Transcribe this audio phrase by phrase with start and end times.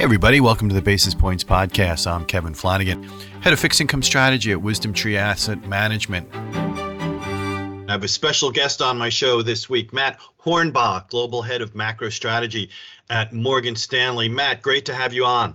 [0.00, 2.10] Hey, everybody, welcome to the Basis Points Podcast.
[2.10, 3.02] I'm Kevin Flanagan,
[3.42, 6.26] head of fixed income strategy at WisdomTree Asset Management.
[6.34, 11.74] I have a special guest on my show this week, Matt Hornbach, Global Head of
[11.74, 12.70] Macro Strategy
[13.10, 14.26] at Morgan Stanley.
[14.26, 15.54] Matt, great to have you on.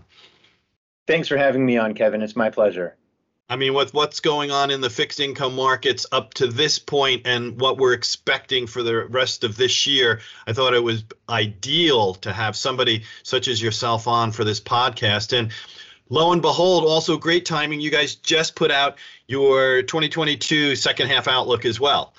[1.07, 2.21] Thanks for having me on, Kevin.
[2.21, 2.96] It's my pleasure.
[3.48, 7.23] I mean, with what's going on in the fixed income markets up to this point
[7.25, 12.16] and what we're expecting for the rest of this year, I thought it was ideal
[12.16, 15.38] to have somebody such as yourself on for this podcast.
[15.38, 15.52] And
[16.09, 17.81] lo and behold, also great timing.
[17.81, 22.16] You guys just put out your 2022 second half outlook as well.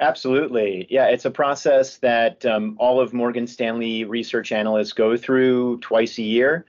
[0.00, 0.86] Absolutely.
[0.88, 6.16] Yeah, it's a process that um, all of Morgan Stanley research analysts go through twice
[6.16, 6.64] a year.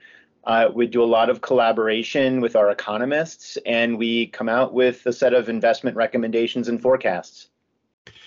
[0.46, 5.04] Uh, we do a lot of collaboration with our economists, and we come out with
[5.06, 7.48] a set of investment recommendations and forecasts.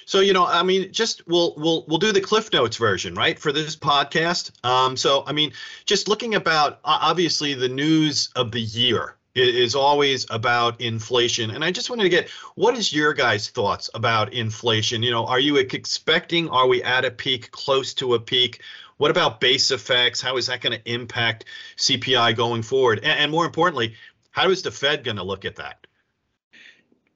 [0.07, 3.37] So you know, I mean, just we'll we'll we'll do the Cliff Notes version, right,
[3.37, 4.51] for this podcast.
[4.65, 5.51] Um, so I mean,
[5.85, 11.71] just looking about obviously the news of the year is always about inflation, and I
[11.71, 15.03] just wanted to get what is your guys' thoughts about inflation?
[15.03, 16.47] You know, are you expecting?
[16.49, 18.61] Are we at a peak, close to a peak?
[18.97, 20.21] What about base effects?
[20.21, 21.45] How is that going to impact
[21.77, 22.99] CPI going forward?
[23.03, 23.95] And, and more importantly,
[24.31, 25.85] how is the Fed going to look at that?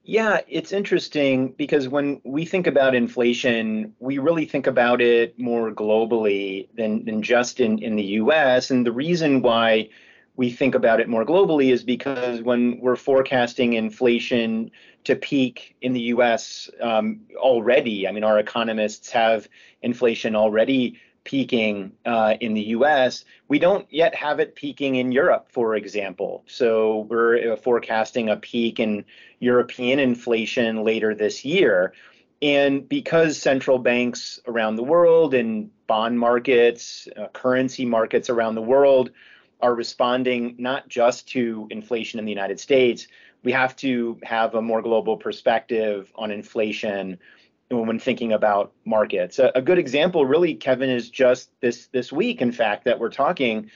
[0.04, 5.70] Yeah, it's interesting because when we think about inflation, we really think about it more
[5.70, 8.72] globally than, than just in, in the US.
[8.72, 9.90] And the reason why
[10.34, 14.72] we think about it more globally is because when we're forecasting inflation
[15.04, 19.48] to peak in the US um, already, I mean, our economists have
[19.82, 23.24] inflation already peaking uh, in the US.
[23.48, 26.42] We don't yet have it peaking in Europe, for example.
[26.46, 29.04] So we're uh, forecasting a peak in
[29.38, 31.92] European inflation later this year.
[32.40, 38.62] And because central banks around the world and bond markets, uh, currency markets around the
[38.62, 39.12] world
[39.60, 43.06] are responding not just to inflation in the United States,
[43.44, 47.18] we have to have a more global perspective on inflation
[47.80, 49.38] when thinking about markets.
[49.38, 52.42] A, a, good example, really, Kevin, is just this this week.
[52.42, 53.70] In fact, that we're talking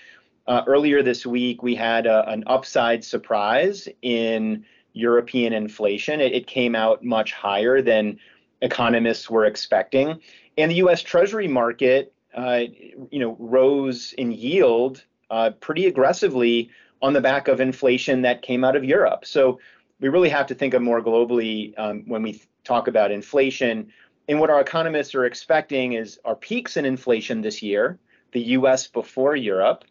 [0.47, 6.21] uh, earlier this week, we had a, an upside surprise in European inflation.
[6.21, 8.19] It, it, came out much higher than
[8.63, 10.21] economists were expecting,
[10.57, 11.03] and the U.S.
[11.03, 12.63] Treasury market, uh,
[13.11, 16.71] you know, rose in yield uh, pretty aggressively
[17.03, 19.25] on the back of inflation that came out of Europe.
[19.27, 19.61] So
[20.01, 23.93] we really have to think of more globally um, when we talk about inflation.
[24.29, 27.99] And what our economists are expecting is our peaks in inflation this year,
[28.33, 29.85] the US before Europe.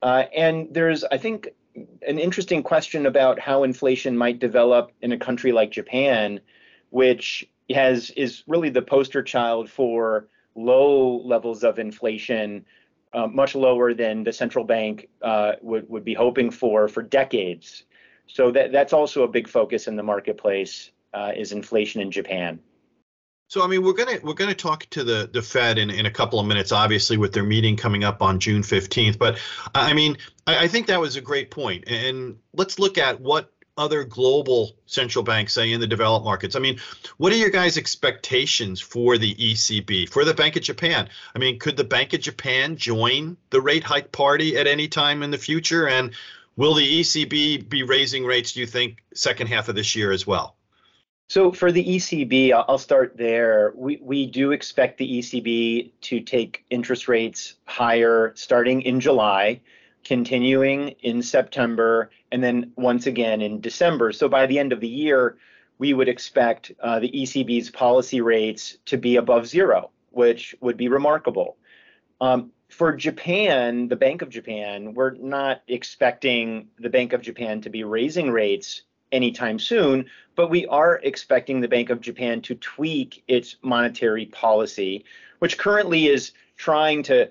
[0.00, 1.48] Uh, and there's, I think,
[2.06, 6.40] an interesting question about how inflation might develop in a country like Japan,
[6.90, 12.64] which has is really the poster child for low levels of inflation,
[13.14, 17.84] uh, much lower than the central bank uh, would, would be hoping for for decades.
[18.26, 22.60] So that, that's also a big focus in the marketplace uh, is inflation in Japan.
[23.48, 26.10] So I mean, we're gonna we're gonna talk to the the Fed in, in a
[26.10, 29.18] couple of minutes, obviously with their meeting coming up on June fifteenth.
[29.18, 29.38] But
[29.74, 31.84] I mean, I, I think that was a great point.
[31.86, 36.56] And let's look at what other global central banks say in the developed markets.
[36.56, 36.78] I mean,
[37.16, 41.08] what are your guys' expectations for the ECB, for the Bank of Japan?
[41.34, 45.22] I mean, could the Bank of Japan join the rate hike party at any time
[45.22, 45.88] in the future?
[45.88, 46.12] And
[46.56, 50.26] will the ECB be raising rates, do you think, second half of this year as
[50.26, 50.56] well?
[51.28, 53.72] So for the ECB, I'll start there.
[53.74, 59.62] We, we do expect the ECB to take interest rates higher starting in July,
[60.04, 64.12] continuing in September, and then once again in December.
[64.12, 65.38] So by the end of the year,
[65.78, 70.88] we would expect uh, the ECB's policy rates to be above zero, which would be
[70.88, 71.56] remarkable.
[72.20, 77.70] Um, for Japan, the Bank of Japan, we're not expecting the Bank of Japan to
[77.70, 83.22] be raising rates anytime soon, but we are expecting the Bank of Japan to tweak
[83.28, 85.04] its monetary policy,
[85.38, 87.30] which currently is trying to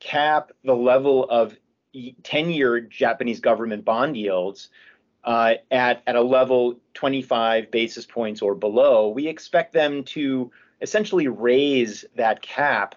[0.00, 1.56] cap the level of
[2.22, 4.68] 10 year Japanese government bond yields
[5.24, 9.08] uh, at, at a level 25 basis points or below.
[9.08, 10.50] We expect them to
[10.80, 12.96] essentially raise that cap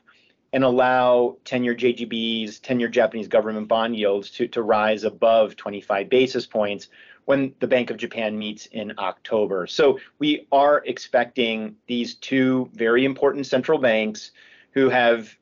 [0.54, 5.56] and allow 10 year JGBs, 10 year Japanese government bond yields to, to rise above
[5.56, 6.90] 25 basis points,
[7.28, 9.68] when the Bank of Japan meets in October.
[9.68, 14.32] So we are expecting these two very important central banks
[14.72, 15.36] who have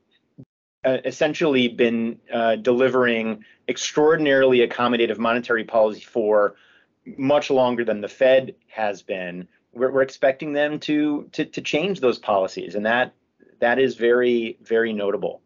[0.83, 6.55] uh, essentially been uh, delivering extraordinarily accommodative monetary policy for
[7.17, 9.47] much longer than the Fed has been.
[9.71, 13.13] We're, we're expecting them to, to to change those policies, and that
[13.59, 15.43] that is very very notable.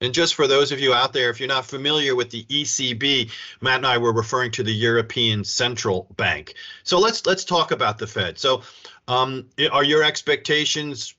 [0.00, 3.30] And just for those of you out there, if you're not familiar with the ECB,
[3.60, 6.54] Matt and I were referring to the European Central Bank.
[6.84, 8.38] So let's let's talk about the Fed.
[8.38, 8.62] So,
[9.08, 11.14] um, are your expectations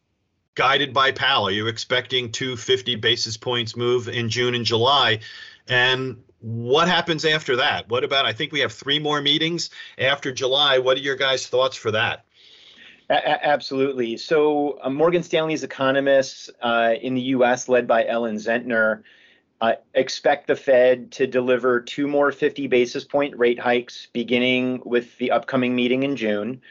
[0.55, 1.47] guided by Powell?
[1.47, 5.19] Are you expecting two 50 basis points move in June and July?
[5.67, 7.87] And what happens after that?
[7.87, 8.25] What about?
[8.25, 9.69] I think we have three more meetings
[9.99, 10.79] after July.
[10.79, 12.25] What are your guys' thoughts for that?
[13.11, 14.15] A- absolutely.
[14.15, 19.03] So, uh, Morgan Stanley's economists uh, in the U.S., led by Ellen Zentner,
[19.59, 25.17] uh, expect the Fed to deliver two more 50 basis point rate hikes beginning with
[25.17, 26.61] the upcoming meeting in June.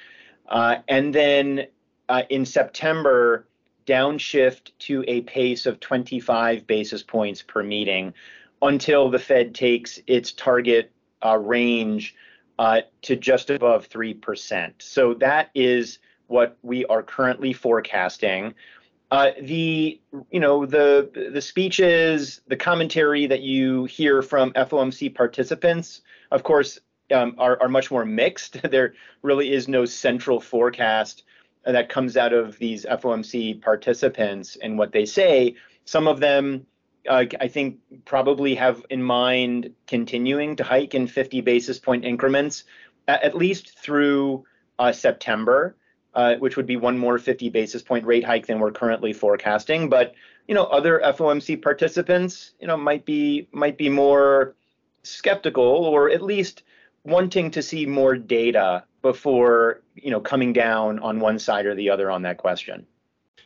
[0.48, 1.66] Uh, and then
[2.08, 3.46] uh, in September,
[3.86, 8.14] downshift to a pace of 25 basis points per meeting
[8.62, 10.90] until the Fed takes its target
[11.22, 12.16] uh, range
[13.02, 14.72] to just above 3%.
[14.78, 15.98] So that is
[16.30, 18.54] what we are currently forecasting.
[19.10, 20.00] Uh, the
[20.30, 26.78] you know the the speeches, the commentary that you hear from FOMC participants, of course,
[27.12, 28.62] um, are are much more mixed.
[28.70, 31.24] there really is no central forecast
[31.64, 35.56] that comes out of these FOMC participants and what they say.
[35.84, 36.64] Some of them,
[37.08, 42.64] uh, I think, probably have in mind continuing to hike in 50 basis point increments,
[43.08, 44.44] at least through
[44.78, 45.76] uh, September
[46.14, 49.88] uh, which would be one more 50 basis point rate hike than we're currently forecasting.
[49.88, 50.14] But
[50.46, 54.54] you know, other FOMC participants, you know, might be might be more
[55.02, 56.62] skeptical or at least
[57.04, 61.90] wanting to see more data before you know coming down on one side or the
[61.90, 62.86] other on that question.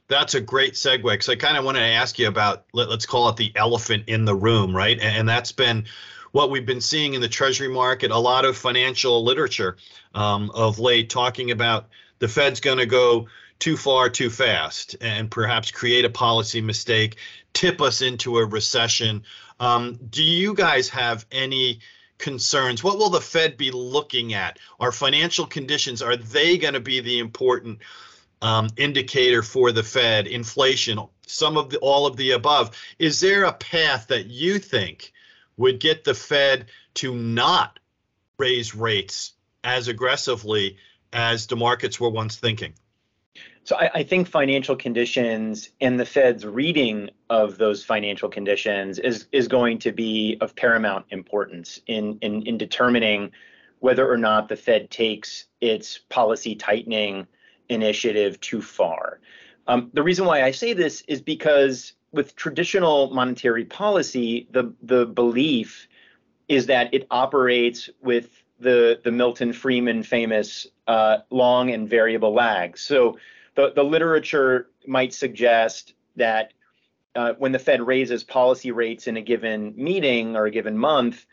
[0.09, 3.07] That's a great segue because I kind of wanted to ask you about let, us
[3.07, 4.99] call it the elephant in the room, right?
[5.01, 5.87] And, and that's been
[6.33, 8.11] what we've been seeing in the Treasury market.
[8.11, 9.77] A lot of financial literature
[10.15, 11.89] um, of late talking about
[12.19, 13.29] the Fed's going to go
[13.59, 17.17] too far too fast and perhaps create a policy mistake,
[17.53, 19.23] tip us into a recession.
[19.61, 21.81] Um, do you guys have any
[22.19, 22.83] concerns?
[22.83, 24.59] What will the Fed be looking at?
[24.81, 27.79] Are financial conditions are they going to be the important
[28.43, 30.27] um, indicator for the Fed?
[30.27, 32.77] Inflation, some of the all of the above.
[32.99, 35.13] Is there a path that you think
[35.57, 37.79] would get the Fed to not
[38.39, 39.33] raise rates
[39.63, 40.77] as aggressively
[41.15, 42.75] as the markets were once thinking?
[43.63, 49.27] So I, I, think financial conditions and the Fed's reading of those financial conditions is
[49.33, 53.33] is going to be of paramount importance in in, in determining
[53.81, 57.27] whether or not the Fed takes its policy tightening
[57.71, 59.21] initiative too far.
[59.67, 65.07] Um, the reason why I say this is because with traditional monetary policy, the the
[65.07, 65.89] belief
[66.49, 72.81] is that it operates with the the Milton Friedman famous uh, long and variable lags.
[72.81, 73.19] So
[73.55, 76.53] the the literature might suggest that
[77.15, 81.27] uh, when the Fed raises policy rates in a given meeting or a given month,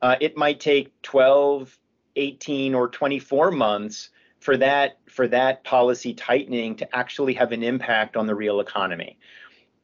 [0.00, 1.78] uh, it might take 12,
[2.16, 4.10] 18, or 24 months
[4.40, 9.18] for that for that policy tightening to actually have an impact on the real economy.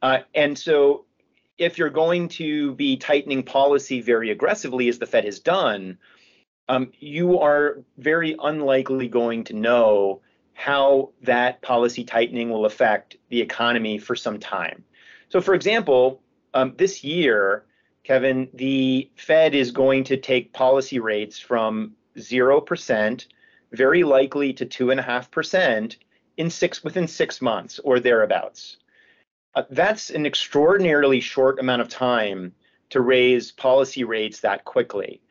[0.01, 1.05] Uh, and so
[1.57, 5.97] if you're going to be tightening policy very aggressively, as the Fed has done,
[6.69, 10.21] um, you are very unlikely going to know
[10.53, 14.83] how that policy tightening will affect the economy for some time.
[15.29, 16.21] So, for example,
[16.53, 17.65] um, this year,
[18.03, 23.25] Kevin, the Fed is going to take policy rates from 0%,
[23.71, 25.95] very likely to 2.5%
[26.37, 28.77] in six, within six months or thereabouts.
[29.55, 32.53] Uh, that's an extraordinarily short amount of time
[32.89, 35.21] to raise policy rates that quickly.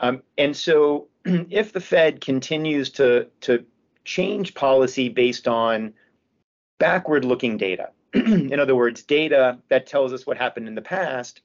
[0.00, 3.64] Um, and so if the Fed continues to, to
[4.04, 5.92] change policy based on
[6.78, 11.42] backward looking data, in other words, data that tells us what happened in the past,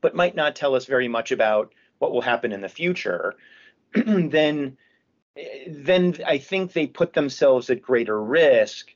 [0.00, 3.34] but might not tell us very much about what will happen in the future,
[3.94, 4.76] then
[5.68, 8.94] then I think they put themselves at greater risk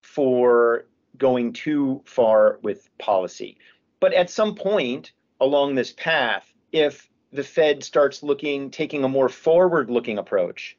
[0.00, 0.86] for
[1.18, 3.58] going too far with policy.
[4.00, 9.28] But at some point along this path, if the Fed starts looking, taking a more
[9.28, 10.76] forward looking approach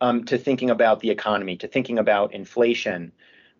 [0.00, 3.12] um, to thinking about the economy, to thinking about inflation,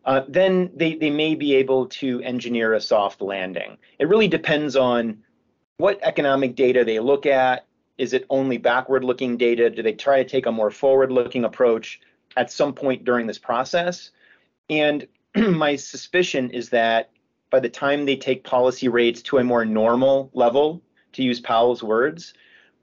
[0.05, 3.77] uh, then they, they may be able to engineer a soft landing.
[3.99, 5.19] It really depends on
[5.77, 7.67] what economic data they look at.
[7.99, 9.71] Is it only backward looking data?
[9.71, 12.01] Do they try to take a more forward looking approach
[12.37, 14.11] at some point during this process?
[14.71, 15.07] And
[15.37, 17.11] my suspicion is that
[17.51, 21.83] by the time they take policy rates to a more normal level, to use Powell's
[21.83, 22.35] words,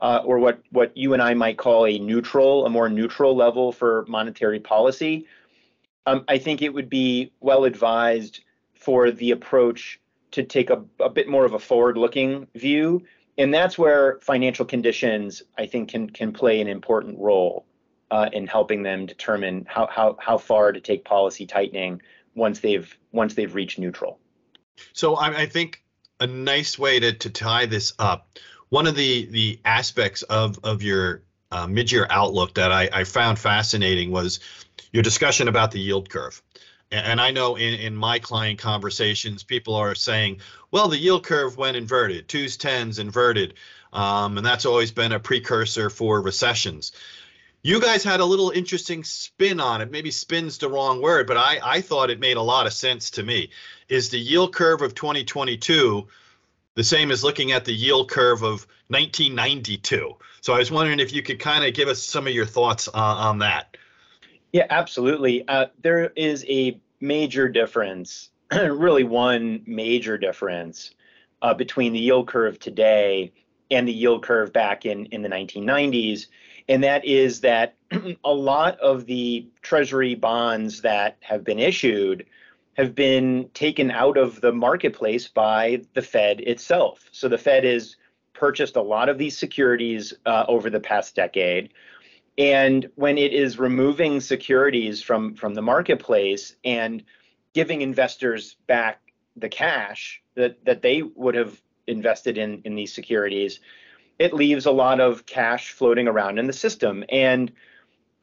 [0.02, 3.72] uh, or what, what you and I might call a neutral, a more neutral level
[3.72, 5.26] for monetary policy,
[6.06, 8.42] um, I think it would be well advised
[8.74, 10.00] for the approach
[10.32, 13.04] to take a, a bit more of a forward-looking view,
[13.38, 17.66] and that's where financial conditions, I think, can can play an important role
[18.12, 22.02] uh, in helping them determine how, how how far to take policy tightening
[22.36, 24.20] once they've once they've reached neutral.
[24.94, 25.82] So I, I think
[26.20, 28.40] a nice way to to tie this up.
[28.70, 33.40] One of the the aspects of of your uh, mid-year outlook that I, I found
[33.40, 34.40] fascinating was
[34.92, 36.42] your discussion about the yield curve.
[36.92, 40.42] And I know in, in my client conversations, people are saying,
[40.72, 43.56] well, the yield curve went inverted, twos, tens inverted.
[43.92, 46.92] Um, and that's always been a precursor for recessions.
[47.66, 49.90] You guys had a little interesting spin on it.
[49.90, 53.10] Maybe spin's the wrong word, but I, I thought it made a lot of sense
[53.10, 53.50] to me.
[53.90, 56.06] Is the yield curve of 2022
[56.76, 60.16] the same as looking at the yield curve of 1992?
[60.42, 62.88] So I was wondering if you could kind of give us some of your thoughts
[62.88, 63.76] uh, on that.
[64.54, 65.48] Yeah, absolutely.
[65.48, 70.92] Uh, there is a major difference, really one major difference
[71.42, 73.34] uh, between the yield curve today
[73.72, 76.28] and the yield curve back in, in the 1990s.
[76.68, 77.76] And that is that
[78.24, 82.26] a lot of the treasury bonds that have been issued
[82.76, 87.06] have been taken out of the marketplace by the Fed itself.
[87.12, 87.96] So the Fed has
[88.34, 91.70] purchased a lot of these securities uh, over the past decade.
[92.38, 97.02] And when it is removing securities from, from the marketplace and
[97.54, 99.00] giving investors back
[99.38, 103.62] the cash that, that they would have invested in, in these securities,
[104.20, 107.04] it leaves a lot of cash floating around in the system.
[107.10, 107.52] And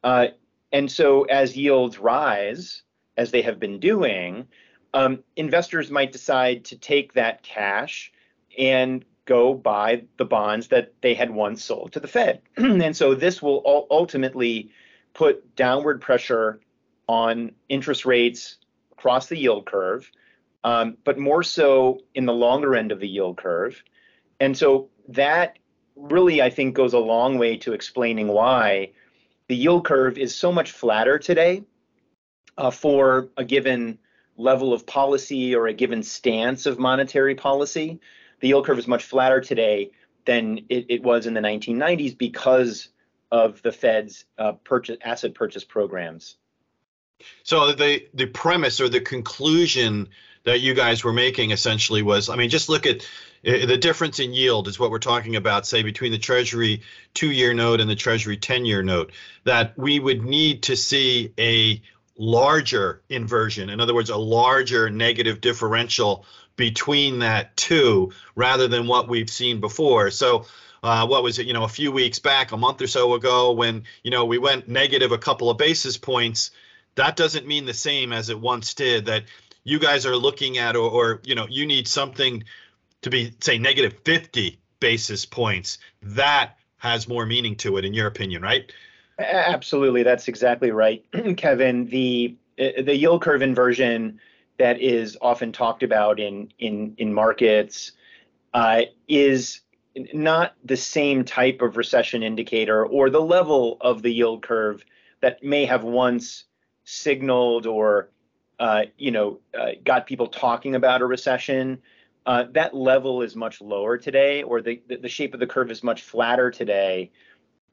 [0.03, 0.29] uh,
[0.73, 2.83] and so as yields rise,
[3.17, 4.49] as they have been doing,
[4.95, 8.13] um, investors might decide to take that cash
[8.59, 12.43] and go buy the bonds that they had once sold to the Fed.
[12.57, 14.71] and so this will ultimately
[15.15, 16.61] put downward pressure
[17.07, 18.59] on interest rates
[18.93, 20.11] across the yield curve,
[20.65, 23.83] um, but more so in the longer end of the yield curve.
[24.41, 25.59] And so that
[25.97, 28.93] really, I think, goes a long way to explaining why
[29.49, 31.65] the yield curve is so much flatter today
[32.57, 33.99] uh, for a given
[34.37, 38.01] level of policy or a given stance of monetary policy
[38.43, 39.93] the yield curve is much flatter today
[40.27, 42.89] than it, it was in the 1990s because
[43.31, 46.37] of the Fed's uh, purchase, asset purchase programs.
[47.45, 50.09] So the the premise or the conclusion
[50.43, 53.09] that you guys were making essentially was, I mean, just look at
[53.43, 56.83] the difference in yield is what we're talking about, say between the Treasury
[57.15, 59.13] two-year note and the Treasury 10-year note.
[59.45, 61.83] That we would need to see a
[62.17, 66.25] larger inversion, in other words, a larger negative differential
[66.57, 70.11] between that two rather than what we've seen before.
[70.11, 70.47] So
[70.83, 73.53] uh, what was it, you know, a few weeks back, a month or so ago,
[73.53, 76.51] when, you know, we went negative a couple of basis points,
[76.97, 79.07] that doesn't mean the same as it once did.
[79.07, 79.25] That
[79.65, 82.45] you guys are looking at, or, or you know, you need something
[83.03, 85.79] to be, say, negative 50 basis points.
[86.03, 88.73] That has more meaning to it, in your opinion, right?
[89.19, 91.05] Absolutely, that's exactly right,
[91.37, 91.87] Kevin.
[91.87, 94.21] The the yield curve inversion
[94.59, 97.93] that is often talked about in in in markets
[98.55, 99.61] uh, is
[100.13, 104.85] not the same type of recession indicator or the level of the yield curve
[105.21, 106.45] that may have once
[106.85, 108.11] signaled or
[108.59, 111.81] uh, you know uh, got people talking about a recession.
[112.25, 115.83] Uh, that level is much lower today, or the the shape of the curve is
[115.83, 117.11] much flatter today.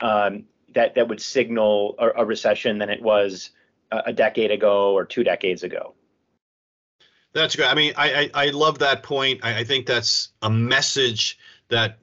[0.02, 3.52] Um, that that would signal a, a recession than it was
[3.92, 5.94] a, a decade ago or two decades ago.
[7.34, 7.70] That's great.
[7.70, 9.42] I mean, I, I, I love that point.
[9.44, 11.38] I, I think that's a message
[11.68, 12.00] that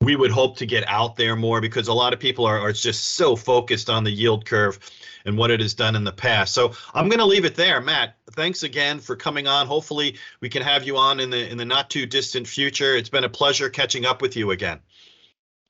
[0.00, 2.72] we would hope to get out there more because a lot of people are, are
[2.72, 4.78] just so focused on the yield curve
[5.24, 6.54] and what it has done in the past.
[6.54, 8.16] So I'm going to leave it there, Matt.
[8.32, 9.66] Thanks again for coming on.
[9.66, 12.96] Hopefully, we can have you on in the in the not too distant future.
[12.96, 14.80] It's been a pleasure catching up with you again.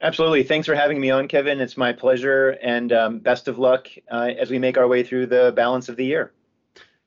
[0.03, 0.43] Absolutely.
[0.45, 1.61] Thanks for having me on, Kevin.
[1.61, 5.27] It's my pleasure, and um, best of luck uh, as we make our way through
[5.27, 6.33] the balance of the year.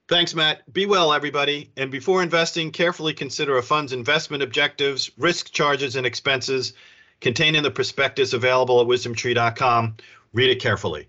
[0.07, 0.71] Thanks, Matt.
[0.71, 1.71] Be well, everybody.
[1.77, 6.73] And before investing, carefully consider a fund's investment objectives, risk charges, and expenses
[7.21, 9.95] contained in the prospectus available at wisdomtree.com.
[10.33, 11.07] Read it carefully.